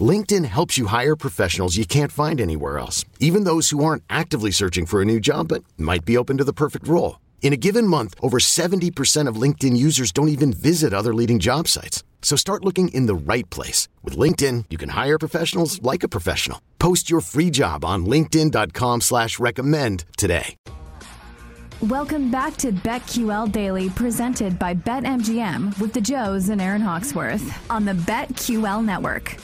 [0.00, 4.50] LinkedIn helps you hire professionals you can't find anywhere else, even those who aren't actively
[4.50, 7.20] searching for a new job but might be open to the perfect role.
[7.42, 11.68] In a given month, over 70% of LinkedIn users don't even visit other leading job
[11.68, 12.02] sites.
[12.22, 13.86] So start looking in the right place.
[14.02, 16.60] With LinkedIn, you can hire professionals like a professional.
[16.80, 20.56] Post your free job on linkedin.com slash recommend today.
[21.82, 27.84] Welcome back to BetQL Daily, presented by BetMGM with the Joes and Aaron Hawksworth on
[27.84, 29.36] the BetQL Network.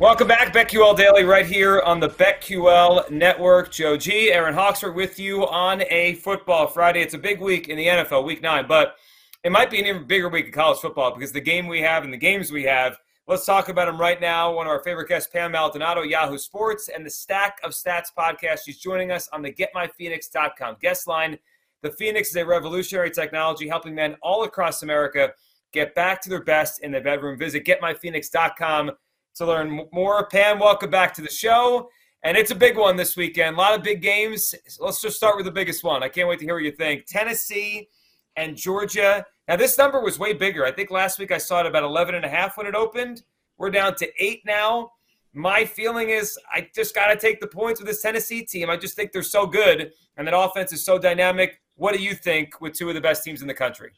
[0.00, 3.70] Welcome back, BetQL Daily, right here on the BetQL Network.
[3.70, 7.00] Joe G, Aaron Hawksworth with you on a football Friday.
[7.00, 8.96] It's a big week in the NFL, week nine, but
[9.44, 12.02] it might be an even bigger week in college football because the game we have
[12.02, 12.98] and the games we have.
[13.28, 14.52] Let's talk about them right now.
[14.52, 18.64] One of our favorite guests, Pam Maldonado, Yahoo Sports, and the Stack of Stats podcast.
[18.64, 21.38] She's joining us on the GetMyPhoenix.com guest line.
[21.82, 25.32] The Phoenix is a revolutionary technology helping men all across America
[25.72, 27.38] get back to their best in the bedroom.
[27.38, 28.90] Visit GetMyPhoenix.com
[29.36, 30.26] to learn more.
[30.26, 31.88] Pam, welcome back to the show.
[32.22, 33.56] And it's a big one this weekend.
[33.56, 34.54] A lot of big games.
[34.78, 36.02] Let's just start with the biggest one.
[36.02, 37.04] I can't wait to hear what you think.
[37.06, 37.88] Tennessee
[38.36, 39.24] and Georgia.
[39.46, 40.64] Now, this number was way bigger.
[40.64, 43.22] I think last week I saw it about 11 and a half when it opened.
[43.58, 44.92] We're down to eight now.
[45.34, 48.70] My feeling is I just got to take the points with this Tennessee team.
[48.70, 51.60] I just think they're so good, and that offense is so dynamic.
[51.74, 53.90] What do you think with two of the best teams in the country?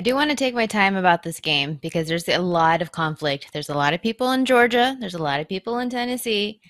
[0.00, 2.90] I do want to take my time about this game because there's a lot of
[2.90, 3.50] conflict.
[3.52, 6.62] There's a lot of people in Georgia, there's a lot of people in Tennessee.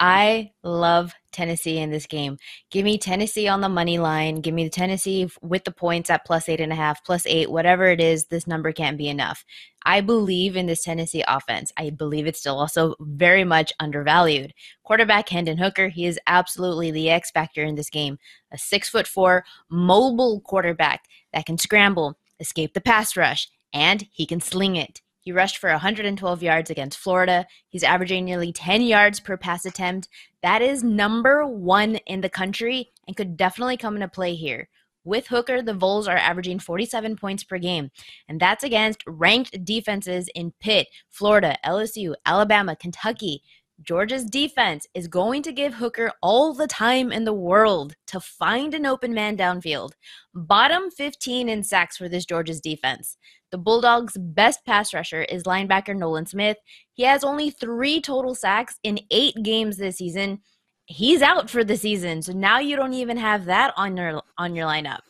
[0.00, 2.38] I love Tennessee in this game.
[2.70, 4.40] Give me Tennessee on the money line.
[4.40, 7.88] Give me Tennessee with the points at plus eight and a half, plus eight, whatever
[7.88, 8.24] it is.
[8.24, 9.44] This number can't be enough.
[9.84, 11.70] I believe in this Tennessee offense.
[11.76, 14.54] I believe it's still also very much undervalued.
[14.82, 18.16] Quarterback Hendon Hooker, he is absolutely the X factor in this game.
[18.50, 21.04] A six foot four mobile quarterback
[21.34, 25.00] that can scramble, escape the pass rush, and he can sling it.
[25.20, 27.46] He rushed for 112 yards against Florida.
[27.68, 30.08] He's averaging nearly 10 yards per pass attempt.
[30.42, 34.68] That is number one in the country and could definitely come into play here.
[35.04, 37.90] With Hooker, the Vols are averaging 47 points per game,
[38.28, 43.42] and that's against ranked defenses in Pitt, Florida, LSU, Alabama, Kentucky,
[43.82, 48.74] Georgia's defense is going to give Hooker all the time in the world to find
[48.74, 49.92] an open man downfield.
[50.34, 53.16] Bottom 15 in sacks for this Georgia's defense.
[53.50, 56.58] The Bulldogs' best pass rusher is linebacker Nolan Smith.
[56.92, 60.40] He has only three total sacks in eight games this season.
[60.86, 64.54] He's out for the season, so now you don't even have that on your on
[64.56, 65.00] your lineup.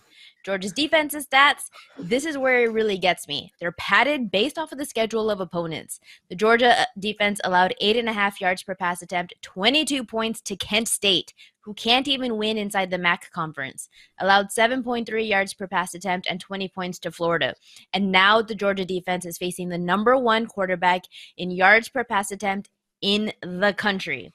[0.48, 1.64] Georgia's defensive stats,
[1.98, 3.52] this is where it really gets me.
[3.60, 6.00] They're padded based off of the schedule of opponents.
[6.30, 10.40] The Georgia uh, defense allowed eight and a half yards per pass attempt, 22 points
[10.40, 13.90] to Kent State, who can't even win inside the MAC conference.
[14.20, 17.54] Allowed 7.3 yards per pass attempt and 20 points to Florida.
[17.92, 21.02] And now the Georgia defense is facing the number one quarterback
[21.36, 22.70] in yards per pass attempt
[23.02, 24.32] in the country.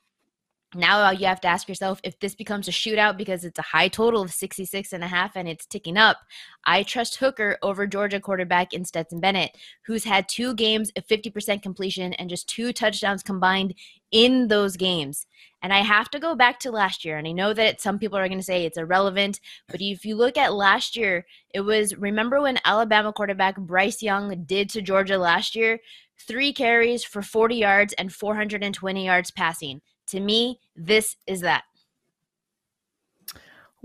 [0.75, 3.63] Now uh, you have to ask yourself if this becomes a shootout because it's a
[3.63, 6.17] high total of 66 and a half and it's ticking up.
[6.65, 11.61] I trust Hooker over Georgia quarterback in Stetson Bennett, who's had two games of 50%
[11.61, 13.75] completion and just two touchdowns combined
[14.11, 15.25] in those games.
[15.61, 17.17] And I have to go back to last year.
[17.17, 20.15] And I know that some people are going to say it's irrelevant, but if you
[20.15, 25.17] look at last year, it was remember when Alabama quarterback Bryce Young did to Georgia
[25.17, 25.79] last year?
[26.19, 29.81] Three carries for 40 yards and 420 yards passing.
[30.07, 31.63] To me, this is that.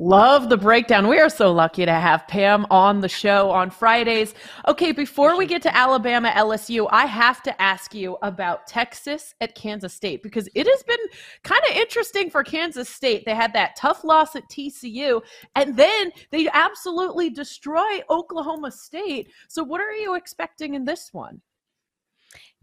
[0.00, 1.08] Love the breakdown.
[1.08, 4.32] We are so lucky to have Pam on the show on Fridays.
[4.68, 9.56] Okay, before we get to Alabama LSU, I have to ask you about Texas at
[9.56, 11.00] Kansas State because it has been
[11.42, 13.24] kind of interesting for Kansas State.
[13.24, 15.20] They had that tough loss at TCU,
[15.56, 19.32] and then they absolutely destroy Oklahoma State.
[19.48, 21.40] So, what are you expecting in this one?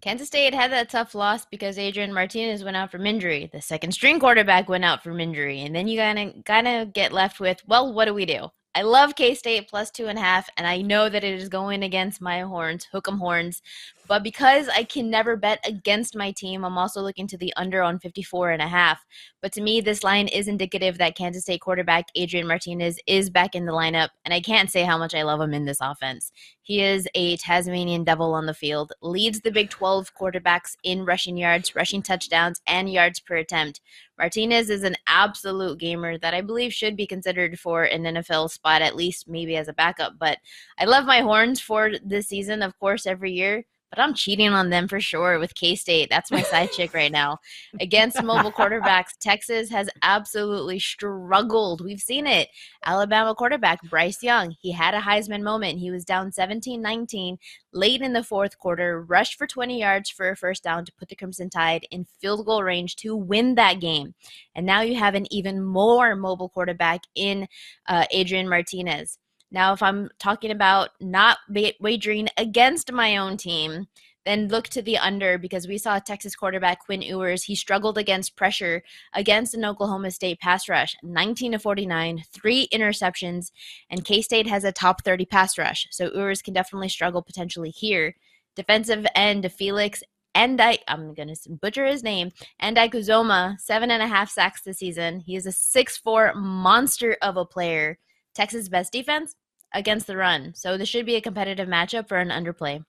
[0.01, 3.49] Kansas State had that tough loss because Adrian Martinez went out from injury.
[3.51, 5.61] The second string quarterback went out from injury.
[5.61, 8.49] And then you of kind of get left with, well, what do we do?
[8.75, 11.47] I love K State plus two and a half, and I know that it is
[11.47, 13.61] going against my horns, hook 'em horns.
[14.07, 17.81] But because I can never bet against my team, I'm also looking to the under
[17.81, 19.03] on 54 and a half.
[19.41, 23.55] But to me, this line is indicative that Kansas State quarterback Adrian Martinez is back
[23.55, 26.31] in the lineup, and I can't say how much I love him in this offense.
[26.61, 31.35] He is a Tasmanian devil on the field, leads the Big 12 quarterbacks in rushing
[31.35, 33.81] yards, rushing touchdowns, and yards per attempt.
[34.19, 38.83] Martinez is an absolute gamer that I believe should be considered for an NFL spot,
[38.83, 40.13] at least maybe as a backup.
[40.19, 40.37] But
[40.77, 44.69] I love my horns for this season, of course, every year but I'm cheating on
[44.69, 46.09] them for sure with K State.
[46.09, 47.37] That's my side chick right now.
[47.79, 51.83] Against mobile quarterbacks, Texas has absolutely struggled.
[51.83, 52.49] We've seen it.
[52.85, 55.79] Alabama quarterback Bryce Young, he had a Heisman moment.
[55.79, 57.37] He was down 17 19
[57.73, 61.09] late in the fourth quarter, rushed for 20 yards for a first down to put
[61.09, 64.13] the Crimson Tide in field goal range to win that game.
[64.55, 67.47] And now you have an even more mobile quarterback in
[67.87, 69.19] uh, Adrian Martinez.
[69.51, 73.87] Now, if I'm talking about not wagering against my own team,
[74.25, 77.43] then look to the under because we saw Texas quarterback Quinn Ewers.
[77.43, 78.83] He struggled against pressure
[79.13, 83.51] against an Oklahoma State pass rush, 19 to 49, three interceptions,
[83.89, 85.87] and K State has a top 30 pass rush.
[85.91, 88.15] So Ewers can definitely struggle potentially here.
[88.55, 90.01] Defensive end Felix
[90.33, 94.61] and I, I'm going to butcher his name, and Uzomah, seven and a half sacks
[94.61, 95.21] this season.
[95.21, 97.97] He is a six-four monster of a player.
[98.35, 99.35] Texas' best defense
[99.73, 100.53] against the run.
[100.55, 102.83] So this should be a competitive matchup for an underplay.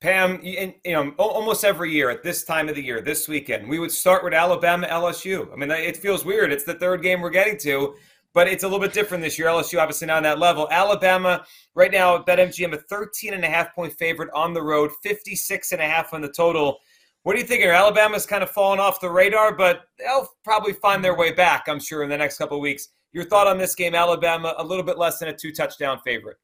[0.00, 3.80] Pam, you know, almost every year at this time of the year, this weekend, we
[3.80, 5.52] would start with Alabama LSU.
[5.52, 6.52] I mean, it feels weird.
[6.52, 7.96] It's the third game we're getting to,
[8.32, 9.48] but it's a little bit different this year.
[9.48, 10.68] LSU obviously not on that level.
[10.70, 11.44] Alabama
[11.74, 15.72] right now, at BetMGM a 13 and a half point favorite on the road, 56
[15.72, 16.78] and a half on the total.
[17.28, 17.62] What do you think?
[17.62, 21.78] Alabama's kind of fallen off the radar, but they'll probably find their way back, I'm
[21.78, 22.88] sure, in the next couple of weeks.
[23.12, 26.38] Your thought on this game, Alabama, a little bit less than a two touchdown favorite.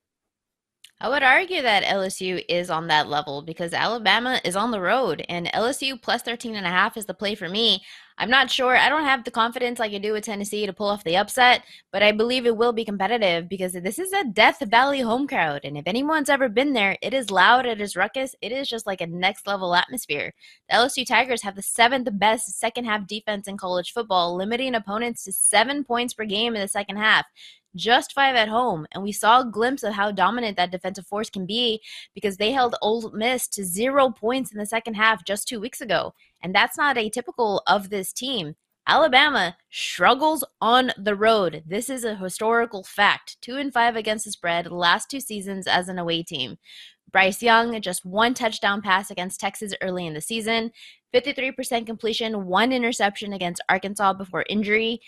[1.00, 5.24] I would argue that LSU is on that level because Alabama is on the road
[5.30, 7.82] and LSU plus 13 and a half is the play for me.
[8.16, 8.76] I'm not sure.
[8.76, 11.64] I don't have the confidence like I do with Tennessee to pull off the upset,
[11.90, 15.62] but I believe it will be competitive because this is a Death Valley home crowd.
[15.64, 18.86] And if anyone's ever been there, it is loud, it is ruckus, it is just
[18.86, 20.32] like a next level atmosphere.
[20.70, 25.24] The LSU Tigers have the seventh best second half defense in college football, limiting opponents
[25.24, 27.26] to seven points per game in the second half
[27.74, 28.86] just five at home.
[28.92, 31.80] And we saw a glimpse of how dominant that defensive force can be
[32.14, 35.80] because they held Ole Miss to zero points in the second half just two weeks
[35.80, 36.14] ago.
[36.42, 38.54] And that's not atypical of this team.
[38.86, 41.62] Alabama struggles on the road.
[41.66, 43.38] This is a historical fact.
[43.40, 46.58] Two and five against the spread, last two seasons as an away team.
[47.10, 50.72] Bryce Young, just one touchdown pass against Texas early in the season,
[51.14, 55.00] 53% completion, one interception against Arkansas before injury.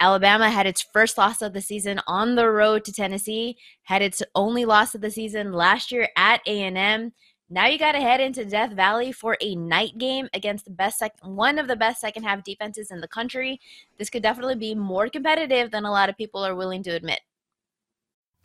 [0.00, 4.22] Alabama had its first loss of the season on the road to Tennessee, had its
[4.34, 7.12] only loss of the season last year at A&M.
[7.50, 10.98] Now you got to head into Death Valley for a night game against the best
[10.98, 13.58] sec- one of the best second half defenses in the country.
[13.96, 17.20] This could definitely be more competitive than a lot of people are willing to admit.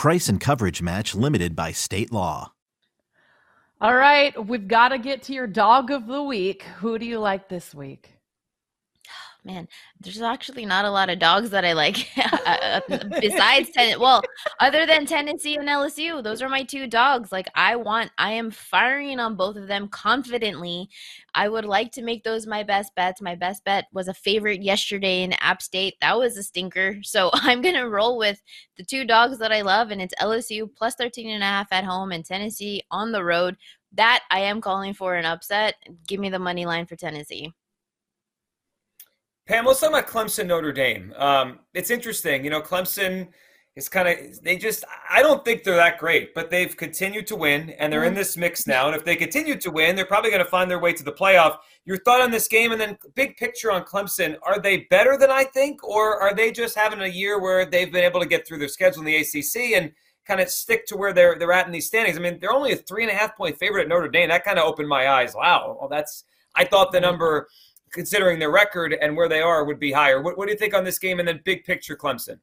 [0.00, 2.54] Price and coverage match limited by state law.
[3.82, 6.62] All right, we've got to get to your dog of the week.
[6.78, 8.14] Who do you like this week?
[9.44, 9.68] Man,
[10.00, 13.98] there's actually not a lot of dogs that I like uh, uh, besides ten.
[14.00, 14.22] Well,
[14.60, 17.32] other than Tennessee and LSU, those are my two dogs.
[17.32, 20.88] Like I want, I am firing on both of them confidently.
[21.34, 23.20] I would like to make those my best bets.
[23.20, 25.94] My best bet was a favorite yesterday in App State.
[26.00, 26.98] That was a stinker.
[27.10, 28.40] So I'm gonna roll with
[28.76, 31.84] the two dogs that I love, and it's LSU plus 13 and a half at
[31.84, 33.56] home and Tennessee on the road.
[33.92, 35.74] That I am calling for an upset.
[36.06, 37.52] Give me the money line for Tennessee.
[39.50, 41.12] Pam, let's talk about Clemson Notre Dame.
[41.16, 42.44] Um, it's interesting.
[42.44, 43.26] You know, Clemson
[43.74, 47.34] is kind of, they just, I don't think they're that great, but they've continued to
[47.34, 48.18] win and they're in mm-hmm.
[48.18, 48.86] this mix now.
[48.86, 51.10] And if they continue to win, they're probably going to find their way to the
[51.10, 51.56] playoff.
[51.84, 55.32] Your thought on this game and then big picture on Clemson are they better than
[55.32, 58.46] I think, or are they just having a year where they've been able to get
[58.46, 59.90] through their schedule in the ACC and
[60.28, 62.16] kind of stick to where they're, they're at in these standings?
[62.16, 64.28] I mean, they're only a three and a half point favorite at Notre Dame.
[64.28, 65.34] That kind of opened my eyes.
[65.34, 65.76] Wow.
[65.80, 66.22] Well, that's,
[66.54, 67.06] I thought the mm-hmm.
[67.06, 67.48] number
[67.92, 70.22] considering their record and where they are, would be higher.
[70.22, 71.18] What, what do you think on this game?
[71.18, 72.38] And then big picture, Clemson.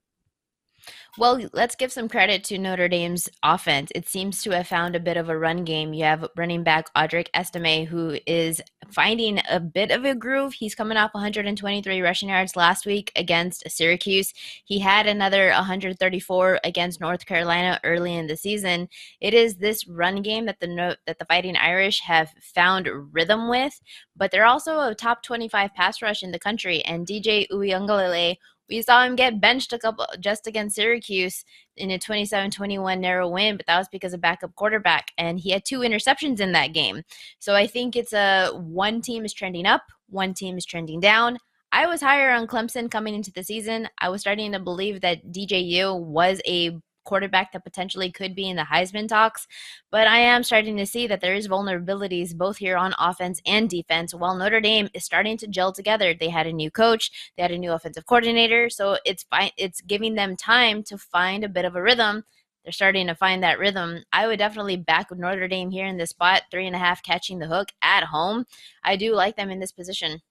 [1.20, 3.92] Well, let's give some credit to Notre Dame's offense.
[3.96, 5.92] It seems to have found a bit of a run game.
[5.92, 10.54] You have running back Audric Estime, who is finding a bit of a groove.
[10.54, 14.32] He's coming off 123 rushing yards last week against Syracuse.
[14.64, 18.88] He had another 134 against North Carolina early in the season.
[19.20, 23.82] It is this run game that the that the Fighting Irish have found rhythm with,
[24.16, 26.86] but they're also a top 25 pass rush in the country.
[26.86, 28.38] And DJ Uiagalelei
[28.70, 31.44] we saw him get benched a couple just against Syracuse
[31.76, 35.64] in a 27-21 narrow win, but that was because of backup quarterback and he had
[35.66, 37.04] two interceptions in that game.
[37.40, 41.38] So I think it's a one team is trending up, one team is trending down.
[41.72, 43.90] I was higher on Clemson coming into the season.
[44.00, 48.58] I was starting to believe that DJU was a quarterback that potentially could be in
[48.58, 49.48] the Heisman talks.
[49.90, 53.70] But I am starting to see that there is vulnerabilities both here on offense and
[53.70, 54.14] defense.
[54.14, 57.52] While Notre Dame is starting to gel together, they had a new coach, they had
[57.52, 59.52] a new offensive coordinator, so it's fine.
[59.58, 62.24] It's giving them time to find a bit of a rhythm.
[62.64, 64.04] They're starting to find that rhythm.
[64.12, 67.40] I would definitely back Notre Dame here in this spot, three and a half catching
[67.40, 68.46] the hook at home.
[68.84, 70.22] I do like them in this position.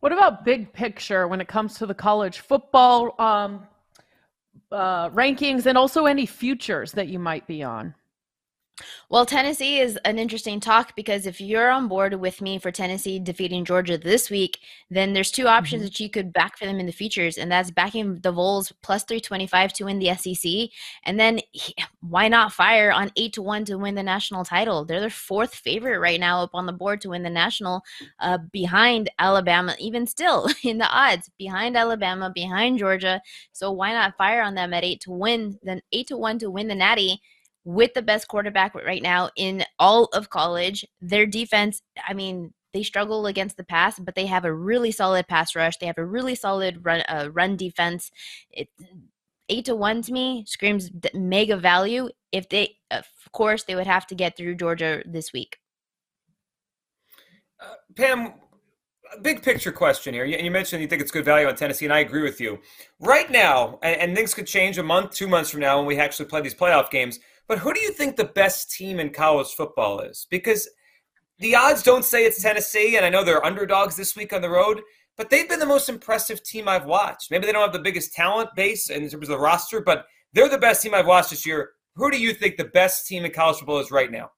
[0.00, 3.68] What about big picture when it comes to the college football um,
[4.72, 7.94] uh, rankings and also any futures that you might be on.
[9.08, 13.18] Well, Tennessee is an interesting talk because if you're on board with me for Tennessee
[13.18, 14.58] defeating Georgia this week,
[14.90, 15.86] then there's two options mm-hmm.
[15.86, 19.04] that you could back for them in the futures, and that's backing the Vols plus
[19.04, 20.70] 325 to win the SEC,
[21.04, 21.40] and then
[22.00, 24.84] why not fire on 8 to 1 to win the national title?
[24.84, 27.82] They're the fourth favorite right now up on the board to win the national,
[28.20, 33.20] uh, behind Alabama, even still in the odds, behind Alabama, behind Georgia.
[33.52, 36.50] So why not fire on them at 8 to win, then 8 to 1 to
[36.50, 37.20] win the Natty?
[37.64, 40.84] With the best quarterback right now in all of college.
[41.00, 45.28] Their defense, I mean, they struggle against the pass, but they have a really solid
[45.28, 45.76] pass rush.
[45.76, 48.10] They have a really solid run uh, run defense.
[48.50, 48.68] It,
[49.48, 52.08] eight to one to me screams mega value.
[52.32, 55.58] If they, of course, they would have to get through Georgia this week.
[57.60, 58.32] Uh, Pam,
[59.20, 60.24] big picture question here.
[60.24, 62.58] You, mentioned you think it's good value on Tennessee, and I agree with you.
[63.00, 65.98] Right now, and, and things could change a month, two months from now when we
[65.98, 67.20] actually play these playoff games.
[67.48, 70.26] But who do you think the best team in college football is?
[70.30, 70.68] Because
[71.38, 74.50] the odds don't say it's Tennessee, and I know they're underdogs this week on the
[74.50, 74.80] road,
[75.16, 77.30] but they've been the most impressive team I've watched.
[77.30, 80.48] Maybe they don't have the biggest talent base in terms of the roster, but they're
[80.48, 81.72] the best team I've watched this year.
[81.96, 84.30] Who do you think the best team in college football is right now?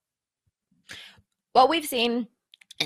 [1.53, 2.27] What we've seen,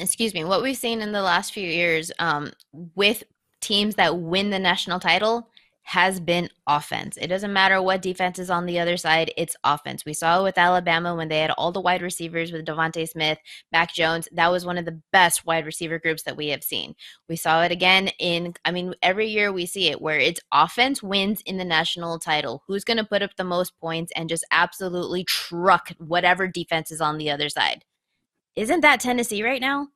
[0.01, 2.53] excuse me, what we've seen in the last few years um,
[2.95, 3.25] with
[3.61, 5.49] teams that win the national title
[5.89, 7.17] has been offense.
[7.17, 10.05] It doesn't matter what defense is on the other side, it's offense.
[10.05, 13.39] We saw it with Alabama when they had all the wide receivers with DeVonta Smith,
[13.73, 14.29] Mac Jones.
[14.33, 16.95] That was one of the best wide receiver groups that we have seen.
[17.27, 21.03] We saw it again in, I mean, every year we see it where it's offense
[21.03, 22.63] wins in the national title.
[22.67, 27.01] Who's going to put up the most points and just absolutely truck whatever defense is
[27.01, 27.87] on the other side?
[28.59, 29.89] Isn't that Tennessee right now?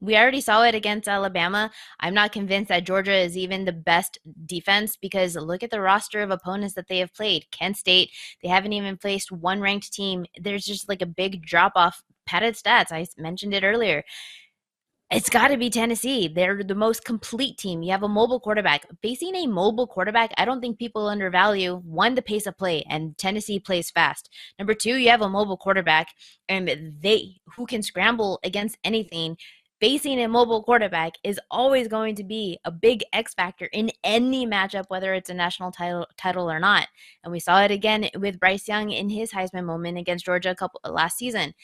[0.00, 1.70] we already saw it against Alabama.
[2.00, 6.20] I'm not convinced that Georgia is even the best defense because look at the roster
[6.20, 7.46] of opponents that they have played.
[7.50, 8.10] Kent State,
[8.42, 10.26] they haven't even faced one ranked team.
[10.38, 12.02] There's just like a big drop off.
[12.26, 12.90] Padded stats.
[12.90, 14.02] I mentioned it earlier.
[15.08, 16.26] It's got to be Tennessee.
[16.26, 17.84] They're the most complete team.
[17.84, 18.86] You have a mobile quarterback.
[19.02, 23.16] Facing a mobile quarterback, I don't think people undervalue one, the pace of play, and
[23.16, 24.28] Tennessee plays fast.
[24.58, 26.08] Number two, you have a mobile quarterback,
[26.48, 29.36] and they who can scramble against anything
[29.80, 34.46] facing a mobile quarterback is always going to be a big X factor in any
[34.46, 36.88] matchup, whether it's a national title title or not.
[37.22, 40.54] And we saw it again with Bryce Young in his Heisman moment against Georgia a
[40.54, 41.54] couple last season.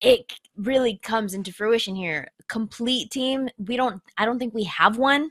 [0.00, 2.30] It really comes into fruition here.
[2.48, 5.30] Complete team, we don't I don't think we have one.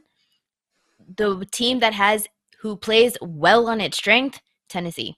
[1.18, 2.28] The team that has
[2.60, 5.18] who plays well on its strength, Tennessee.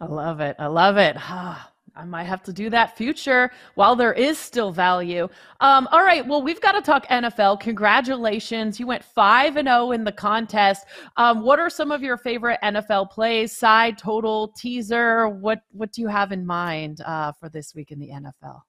[0.00, 0.56] I love it.
[0.58, 1.16] I love it.
[1.30, 1.72] Ah.
[1.98, 5.28] I might have to do that future while there is still value.
[5.60, 6.24] Um, all right.
[6.24, 7.58] Well, we've got to talk NFL.
[7.60, 8.78] Congratulations.
[8.78, 10.86] You went 5 and 0 in the contest.
[11.16, 15.28] Um, what are some of your favorite NFL plays, side, total, teaser?
[15.28, 18.60] What, what do you have in mind uh, for this week in the NFL?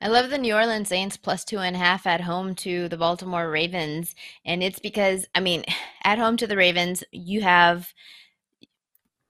[0.00, 2.96] I love the New Orleans Saints plus two and a half at home to the
[2.96, 4.16] Baltimore Ravens.
[4.44, 5.64] And it's because, I mean,
[6.04, 7.92] at home to the Ravens, you have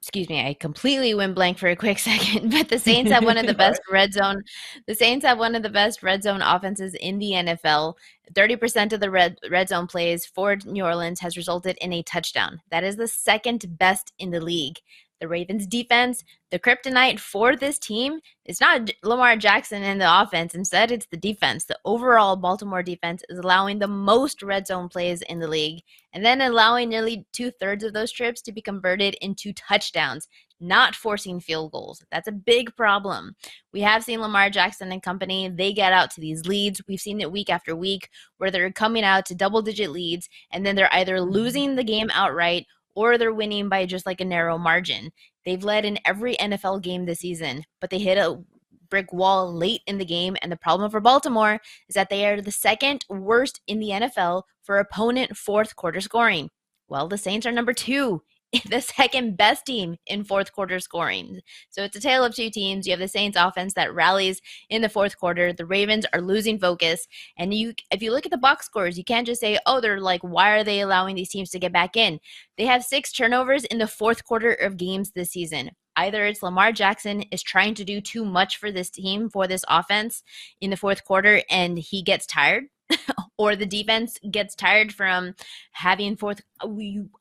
[0.03, 3.39] excuse me, I completely went blank for a quick second, but the Saints have one
[3.39, 4.43] of the best red zone.
[4.89, 7.95] The Saints have one of the best red zone offenses in the NFL.
[8.35, 12.61] 30% of the red red zone plays for New Orleans has resulted in a touchdown.
[12.73, 14.81] That is the second best in the league
[15.23, 20.53] the Ravens defense, the kryptonite for this team is not Lamar Jackson in the offense.
[20.53, 21.65] Instead, it's the defense.
[21.65, 26.25] The overall Baltimore defense is allowing the most red zone plays in the league and
[26.25, 30.27] then allowing nearly two thirds of those trips to be converted into touchdowns,
[30.59, 32.05] not forcing field goals.
[32.11, 33.37] That's a big problem.
[33.73, 36.83] We have seen Lamar Jackson and company, they get out to these leads.
[36.89, 40.67] We've seen it week after week where they're coming out to double digit leads and
[40.67, 44.59] then they're either losing the game outright or they're winning by just like a narrow
[44.59, 45.11] margin.
[45.45, 48.43] They've led in every NFL game this season, but they hit a
[48.91, 50.37] brick wall late in the game.
[50.43, 54.43] And the problem for Baltimore is that they are the second worst in the NFL
[54.63, 56.51] for opponent fourth quarter scoring.
[56.89, 58.23] Well, the Saints are number two
[58.69, 61.41] the second best team in fourth quarter scoring.
[61.71, 62.87] So it's a tale of two teams.
[62.87, 65.53] You have the Saints offense that rallies in the fourth quarter.
[65.53, 67.07] The Ravens are losing focus.
[67.39, 70.01] And you if you look at the box scores, you can't just say, "Oh, they're
[70.01, 72.21] like why are they allowing these teams to get back in?"
[72.59, 75.71] They have 6 turnovers in the fourth quarter of games this season.
[75.97, 79.65] Either it's Lamar Jackson is trying to do too much for this team, for this
[79.69, 80.23] offense
[80.61, 82.65] in the fourth quarter, and he gets tired
[83.39, 85.35] or the defense gets tired from
[85.73, 86.41] having fourth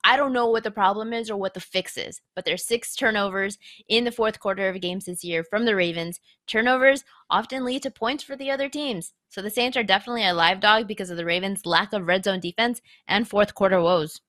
[0.03, 2.95] I don't know what the problem is or what the fix is, but there's six
[2.95, 6.19] turnovers in the fourth quarter of games this year from the Ravens.
[6.47, 9.13] Turnovers often lead to points for the other teams.
[9.29, 12.25] So the Saints are definitely a live dog because of the Ravens' lack of red
[12.25, 14.21] zone defense and fourth quarter woes.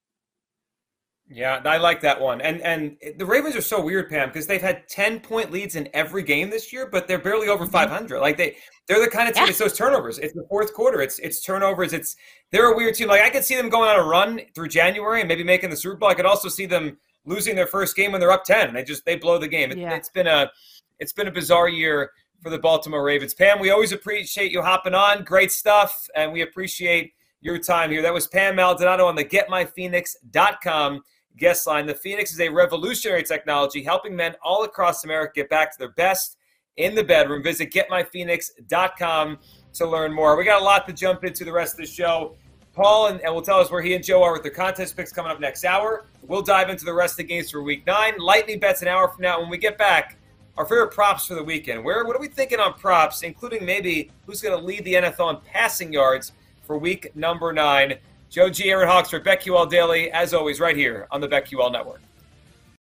[1.35, 2.43] Yeah, I like that one.
[2.43, 5.89] And and the Ravens are so weird, Pam, because they've had 10 point leads in
[5.95, 7.73] every game this year, but they're barely over mm-hmm.
[7.73, 8.21] 500.
[8.21, 9.45] Like they they're the kind of team.
[9.45, 9.51] Yeah.
[9.51, 10.19] It's those turnovers.
[10.19, 11.01] It's the fourth quarter.
[11.01, 11.95] It's it's turnovers.
[11.95, 12.17] It's
[12.51, 13.09] they're a weird team.
[13.09, 15.77] Like I could see them going on a run through January and maybe making the
[15.77, 16.11] Super Bowl.
[16.11, 18.85] I could also see them losing their first game when they're up 10 and they
[18.85, 19.71] just they blow the game.
[19.71, 19.95] It, yeah.
[19.95, 20.51] It's been a
[20.99, 22.11] it's been a bizarre year
[22.43, 23.33] for the Baltimore Ravens.
[23.33, 25.25] Pam, we always appreciate you hopping on.
[25.25, 28.03] Great stuff, and we appreciate your time here.
[28.03, 31.03] That was Pam Maldonado on the GetMyPhoenix.com
[31.39, 31.87] guest line.
[31.87, 35.93] The Phoenix is a revolutionary technology helping men all across America get back to their
[35.93, 36.37] best
[36.77, 37.43] in the bedroom.
[37.43, 39.39] Visit getmyphoenix.com
[39.75, 40.37] to learn more.
[40.37, 42.37] We got a lot to jump into the rest of the show.
[42.75, 45.13] Paul and, and will tell us where he and Joe are with their contest picks
[45.13, 46.07] coming up next hour.
[46.23, 48.15] We'll dive into the rest of the games for week nine.
[48.19, 49.41] Lightning bets an hour from now.
[49.41, 50.17] When we get back,
[50.57, 51.85] our favorite props for the weekend.
[51.85, 55.35] Where what are we thinking on props, including maybe who's going to lead the NFL
[55.35, 57.95] in passing yards for week number nine?
[58.33, 58.71] Joe G.
[58.71, 62.01] Aaron Hawksworth BetQL Daily, as always, right here on the BetQL Network.